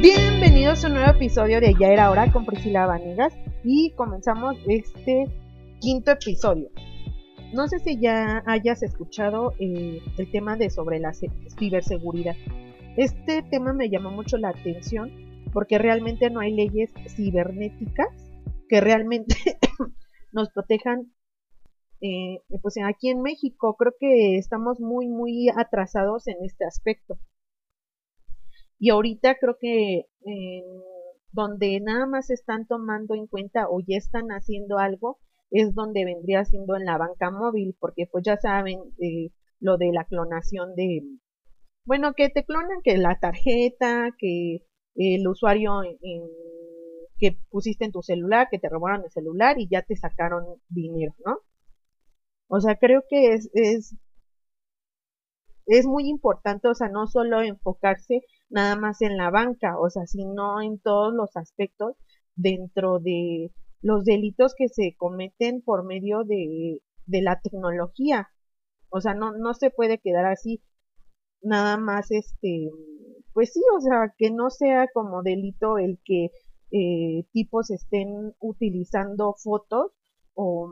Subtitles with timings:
[0.00, 5.24] Bienvenidos a un nuevo episodio de Ya era hora con Priscila Vanegas y comenzamos este
[5.80, 6.70] quinto episodio.
[7.52, 11.12] No sé si ya hayas escuchado eh, el tema de sobre la
[11.58, 12.36] ciberseguridad.
[12.96, 15.10] Este tema me llamó mucho la atención
[15.52, 18.06] porque realmente no hay leyes cibernéticas
[18.68, 19.34] que realmente
[20.32, 21.12] nos protejan.
[22.00, 27.18] Eh, pues aquí en México creo que estamos muy muy atrasados en este aspecto.
[28.78, 30.06] Y ahorita creo que
[31.32, 35.18] donde nada más están tomando en cuenta o ya están haciendo algo
[35.50, 39.92] es donde vendría siendo en la banca móvil, porque pues ya saben eh, lo de
[39.92, 41.02] la clonación de,
[41.84, 44.64] bueno, que te clonan que la tarjeta, que
[44.94, 45.80] el usuario
[47.18, 51.14] que pusiste en tu celular, que te robaron el celular y ya te sacaron dinero,
[51.24, 51.38] ¿no?
[52.48, 53.96] O sea, creo que es, es,
[55.66, 60.06] es muy importante, o sea, no solo enfocarse nada más en la banca, o sea,
[60.06, 61.96] sino en todos los aspectos
[62.36, 68.28] dentro de los delitos que se cometen por medio de, de la tecnología.
[68.90, 70.62] O sea, no, no se puede quedar así
[71.42, 72.70] nada más este
[73.32, 76.30] pues sí o sea que no sea como delito el que
[76.70, 79.92] eh, tipos estén utilizando fotos
[80.34, 80.70] o,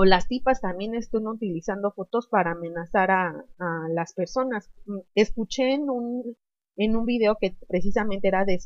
[0.00, 3.34] o las tipas también estén utilizando fotos para amenazar a,
[3.90, 4.70] las personas
[5.16, 6.36] escuché en un
[6.76, 8.60] en un video que precisamente era de,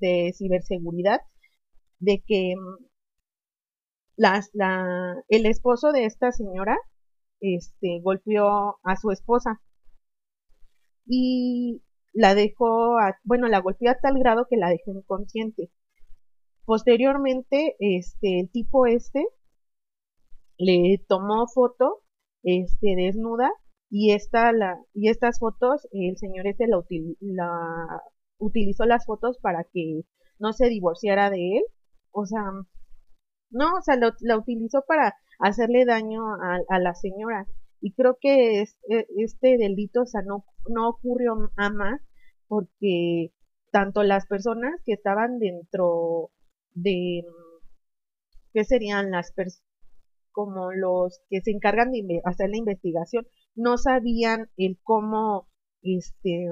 [0.00, 1.20] de ciberseguridad
[1.98, 2.86] de que mm,
[4.16, 6.78] las, la, el esposo de esta señora
[7.40, 9.60] este, golpeó a su esposa
[11.04, 11.82] y
[12.14, 15.70] la dejó, bueno, la golpeó a tal grado que la dejó inconsciente.
[16.64, 19.26] Posteriormente, este, el tipo este
[20.64, 22.02] le tomó foto,
[22.42, 23.50] este, desnuda,
[23.90, 26.78] y esta, la, y estas fotos, el señor este la,
[27.20, 28.02] la
[28.38, 30.02] utilizó las fotos para que
[30.38, 31.62] no se divorciara de él
[32.12, 32.42] o sea,
[33.50, 37.46] no, o sea, lo, la utilizó para hacerle daño a, la señora.
[37.80, 38.66] Y creo que e,
[39.16, 42.00] este delito, o sea, no, no ocurrió a más
[42.48, 43.32] porque
[43.70, 46.30] tanto las personas que estaban dentro
[46.74, 47.24] de,
[48.52, 49.32] ¿qué serían las?
[50.32, 55.48] Como los que se encargan de hacer la investigación, no sabían el cómo
[55.82, 56.48] este,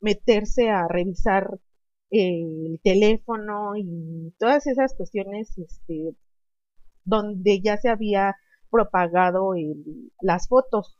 [0.00, 1.60] meterse a revisar
[2.10, 6.14] el teléfono y todas esas cuestiones este,
[7.04, 8.36] donde ya se había
[8.70, 9.52] propagado
[10.20, 10.98] las fotos.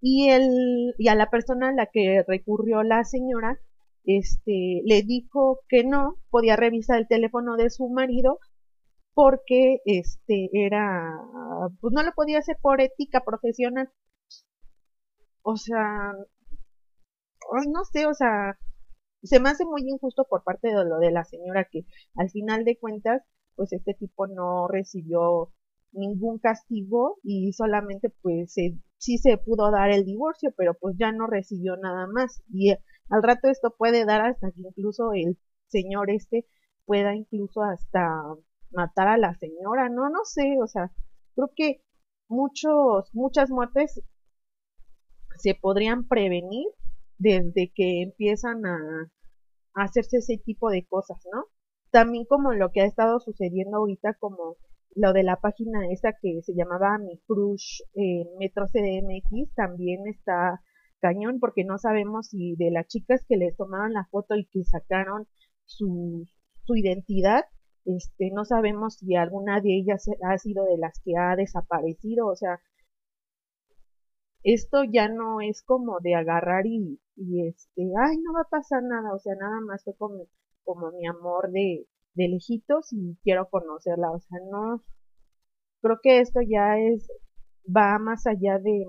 [0.00, 3.58] Y, el, y a la persona a la que recurrió la señora,
[4.04, 8.38] este, le dijo que no podía revisar el teléfono de su marido
[9.14, 11.20] porque este era
[11.80, 13.90] pues no lo podía hacer por ética profesional
[15.42, 16.12] o sea
[17.66, 18.58] no sé o sea
[19.24, 22.64] se me hace muy injusto por parte de lo de la señora que al final
[22.64, 23.22] de cuentas,
[23.56, 25.50] pues este tipo no recibió
[25.92, 31.26] ningún castigo y solamente pues sí se pudo dar el divorcio, pero pues ya no
[31.26, 32.42] recibió nada más.
[32.52, 35.38] Y al rato esto puede dar hasta que incluso el
[35.68, 36.46] señor este
[36.84, 38.06] pueda incluso hasta
[38.74, 40.90] matar a la señora, no, no sé, o sea,
[41.34, 41.82] creo que
[42.28, 44.02] muchos, muchas muertes
[45.36, 46.66] se podrían prevenir
[47.18, 49.10] desde que empiezan a,
[49.74, 51.46] hacerse ese tipo de cosas, ¿no?
[51.90, 54.56] También como lo que ha estado sucediendo ahorita, como
[54.94, 60.60] lo de la página esa que se llamaba Mi Crush eh, Metro CDMX, también está
[61.00, 64.64] cañón porque no sabemos si de las chicas que les tomaron la foto y que
[64.64, 65.26] sacaron
[65.64, 66.26] su,
[66.62, 67.42] su identidad,
[67.84, 72.36] este, no sabemos si alguna de ellas ha sido de las que ha desaparecido, o
[72.36, 72.60] sea,
[74.42, 77.00] esto ya no es como de agarrar y,
[77.46, 80.26] este, ay, no va a pasar nada, o sea, nada más fue como,
[80.64, 84.82] como mi amor de, de lejitos y quiero conocerla, o sea, no,
[85.80, 87.08] creo que esto ya es,
[87.64, 88.86] va más allá de,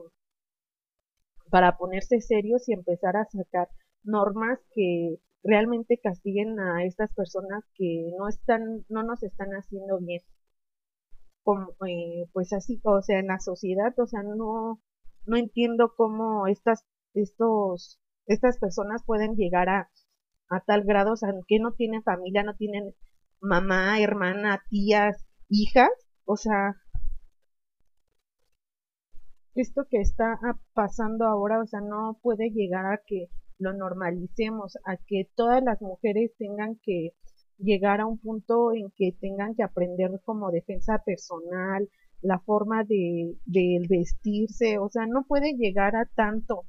[1.50, 3.70] para ponerse serios y empezar a sacar
[4.04, 10.22] normas que realmente castiguen a estas personas que no están, no nos están haciendo bien.
[11.88, 14.82] Eh, pues así, o sea, en la sociedad, o sea, no,
[15.26, 16.84] no entiendo cómo estas,
[17.14, 19.90] estos, estas personas pueden llegar a,
[20.50, 22.96] a tal grado, o sea, que no tienen familia, no tienen
[23.42, 25.92] mamá, hermana, tías, hijas,
[26.26, 26.76] o sea,
[29.54, 30.40] esto que está
[30.74, 33.30] pasando ahora, o sea, no puede llegar a que
[33.60, 37.12] lo normalicemos, a que todas las mujeres tengan que
[37.58, 41.90] llegar a un punto en que tengan que aprender como defensa personal,
[42.22, 46.66] la forma de, de vestirse, o sea, no puede llegar a tanto.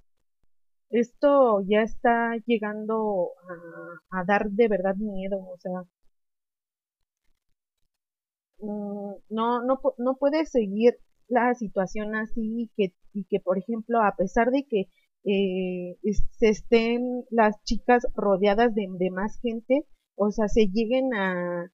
[0.91, 3.31] esto ya está llegando
[4.11, 5.85] a, a dar de verdad miedo, o sea,
[8.59, 10.99] mm, no, no, no puede seguir
[11.29, 14.89] la situación así y que, y que por ejemplo, a pesar de que
[15.27, 15.97] eh,
[16.39, 19.85] se estén las chicas rodeadas de, más gente,
[20.15, 21.73] o sea, se lleguen a,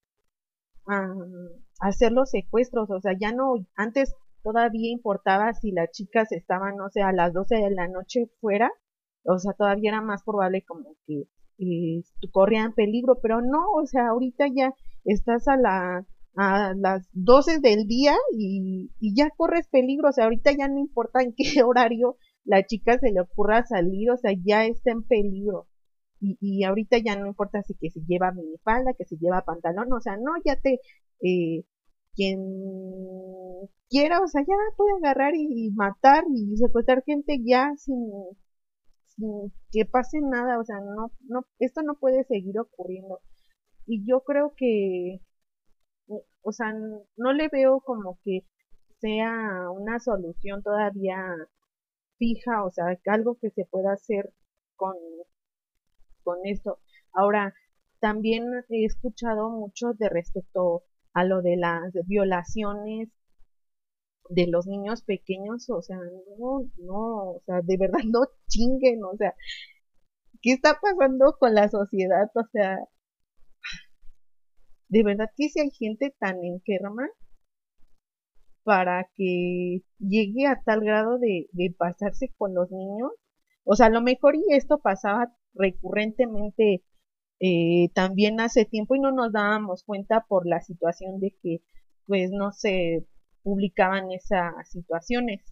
[0.86, 1.14] a,
[1.80, 6.88] hacer los secuestros, o sea, ya no, antes todavía importaba si las chicas estaban, no
[6.88, 8.72] sé, a las 12 de la noche fuera,
[9.24, 11.24] o sea, todavía era más probable como que
[11.58, 12.02] eh,
[12.32, 17.86] corrían peligro, pero no, o sea, ahorita ya estás a la a las 12 del
[17.86, 22.16] día y, y ya corres peligro, o sea, ahorita ya no importa en qué horario
[22.44, 25.68] la chica se le ocurra salir, o sea, ya está en peligro.
[26.20, 29.92] Y, y ahorita ya no importa si que se lleva minifalda, que se lleva pantalón,
[29.92, 30.80] o sea, no, ya te,
[31.22, 31.64] eh,
[32.14, 32.40] quien
[33.88, 38.10] quiera, o sea, ya puede agarrar y, matar y secuestrar gente ya sin,
[39.08, 43.20] sin que pase nada, o sea, no, no, esto no puede seguir ocurriendo.
[43.86, 45.20] Y yo creo que,
[46.42, 46.72] o sea,
[47.16, 48.40] no le veo como que
[49.00, 51.16] sea una solución todavía
[52.22, 54.32] fija, o sea, algo que se pueda hacer
[54.76, 54.94] con,
[56.22, 56.78] con esto.
[57.12, 57.52] Ahora,
[57.98, 60.84] también he escuchado mucho de respecto
[61.14, 63.08] a lo de las violaciones
[64.28, 65.98] de los niños pequeños, o sea,
[66.38, 69.34] no, no, o sea, de verdad no chinguen, o sea,
[70.42, 72.30] ¿qué está pasando con la sociedad?
[72.36, 72.78] O sea,
[74.88, 77.08] de verdad que si hay gente tan enferma
[78.64, 83.10] para que llegue a tal grado de, de pasarse con los niños.
[83.64, 86.84] O sea, a lo mejor y esto pasaba recurrentemente
[87.40, 91.60] eh, también hace tiempo y no nos dábamos cuenta por la situación de que
[92.06, 93.04] pues no se
[93.42, 95.42] publicaban esas situaciones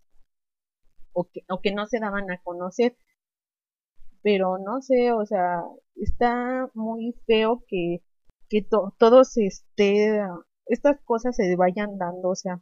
[1.12, 2.96] o que, o que no se daban a conocer.
[4.22, 5.62] Pero no sé, o sea,
[5.96, 8.02] está muy feo que,
[8.48, 10.20] que todos este,
[10.66, 12.60] estas cosas se vayan dando, o sea,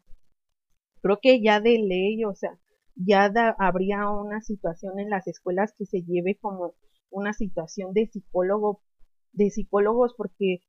[1.01, 2.59] creo que ya de ley, o sea,
[2.95, 6.75] ya habría una situación en las escuelas que se lleve como
[7.11, 8.83] una situación de psicólogo
[9.33, 10.61] de psicólogos porque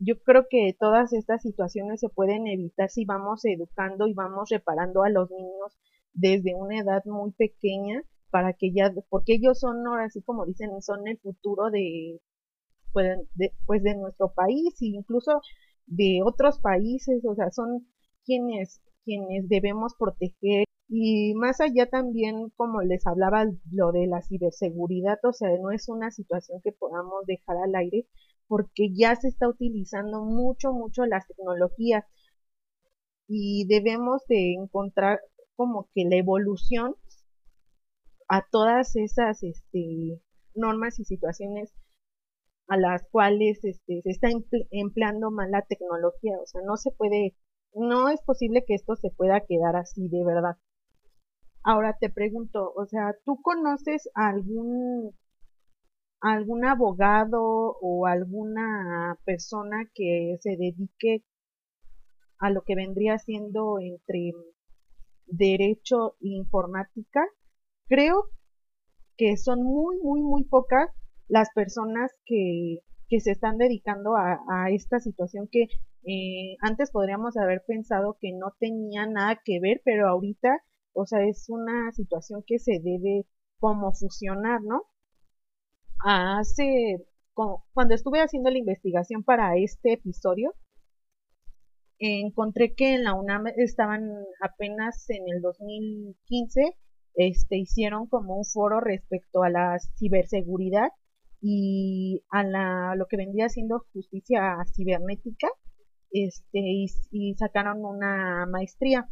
[0.00, 5.04] yo creo que todas estas situaciones se pueden evitar si vamos educando y vamos reparando
[5.04, 5.78] a los niños
[6.12, 10.70] desde una edad muy pequeña para que ya, porque ellos son ahora así como dicen,
[10.82, 12.20] son el futuro de
[12.92, 15.40] pues, de, pues de nuestro país e incluso
[15.86, 17.86] de otros países, o sea, son
[18.24, 25.18] quienes, quienes debemos proteger y más allá también, como les hablaba, lo de la ciberseguridad,
[25.24, 28.06] o sea, no es una situación que podamos dejar al aire
[28.46, 32.04] porque ya se está utilizando mucho, mucho las tecnologías
[33.26, 35.20] y debemos de encontrar
[35.56, 36.96] como que la evolución
[38.28, 40.20] a todas esas este,
[40.54, 41.72] normas y situaciones
[42.68, 44.28] a las cuales este, se está
[44.70, 46.38] empleando mal la tecnología.
[46.42, 47.34] O sea, no se puede,
[47.74, 50.56] no es posible que esto se pueda quedar así de verdad.
[51.64, 55.14] Ahora te pregunto, o sea, ¿tú conoces algún
[56.20, 61.24] algún abogado o alguna persona que se dedique
[62.38, 64.32] a lo que vendría siendo entre
[65.26, 67.24] derecho e informática?
[67.88, 68.28] Creo
[69.16, 70.90] que son muy, muy, muy pocas
[71.28, 72.78] las personas que,
[73.12, 75.64] que se están dedicando a, esta situación que
[76.04, 80.62] eh, antes podríamos haber pensado que no tenía nada que ver, pero ahorita
[80.94, 83.26] o sea, es una situación que se debe
[83.58, 84.84] como fusionar, ¿no?
[86.02, 87.04] Hace,
[87.34, 90.54] cuando estuve haciendo la investigación para este episodio,
[91.98, 94.08] encontré que en la UNAM estaban
[94.40, 96.78] apenas en el 2015,
[97.14, 100.88] este, hicieron como un foro respecto a la ciberseguridad
[101.42, 105.48] y a la, lo que vendría siendo justicia cibernética,
[106.12, 106.60] este,
[107.10, 109.08] y sacaron una maestría.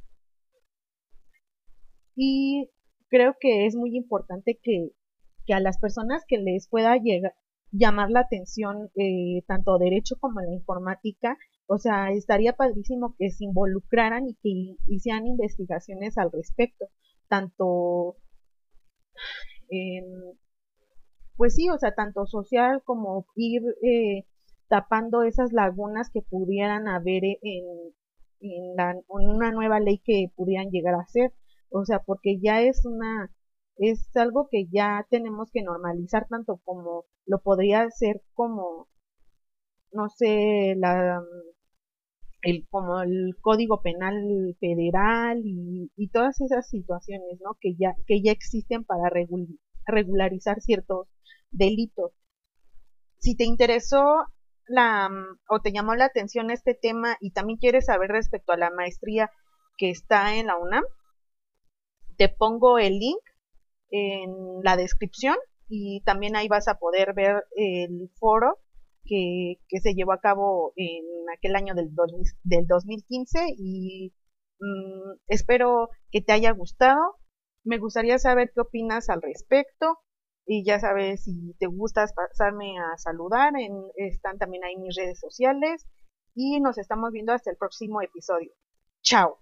[2.15, 2.71] Y
[3.09, 4.93] creo que es muy importante que,
[5.47, 7.35] que a las personas que les pueda llegar,
[7.73, 13.45] llamar la atención eh, tanto derecho como la informática, o sea, estaría padrísimo que se
[13.45, 16.87] involucraran y que hicieran investigaciones al respecto,
[17.29, 18.17] tanto
[19.69, 20.05] en,
[21.37, 24.27] pues sí, o sea, tanto social como ir eh,
[24.69, 27.65] tapando esas lagunas que pudieran haber en,
[28.41, 31.33] en, la, una nueva ley que pudieran llegar a ser
[31.71, 33.31] o sea, porque ya es una,
[33.77, 38.89] es algo que ya tenemos que normalizar tanto como lo podría ser como,
[39.93, 41.23] no sé, la,
[42.43, 47.57] el, como el Código Penal Federal y, todas esas situaciones, ¿no?
[47.61, 49.11] Que ya, que ya existen para
[49.90, 51.09] regularizar ciertos
[51.50, 52.12] delitos.
[53.18, 54.26] Si te interesó
[54.66, 55.11] la,
[55.49, 59.30] o te llamó la atención este tema y también quieres saber respecto a la maestría
[59.76, 60.85] que está en la UNAM,
[62.16, 63.20] te pongo el link
[63.90, 65.37] en la descripción
[65.68, 68.59] y también ahí vas a poder ver el foro
[69.04, 71.04] que, se llevó a cabo en
[71.37, 71.90] aquel año del,
[72.44, 74.12] del 2015 y
[74.61, 77.16] mm, espero que te haya gustado.
[77.64, 79.99] Me gustaría saber qué opinas al respecto
[80.47, 85.21] y ya sabes si te gusta pasarme a saludar, en, están también ahí mis redes
[85.21, 85.87] sociales
[86.35, 88.52] y nos estamos viendo hasta el próximo episodio.
[89.02, 89.38] Chao.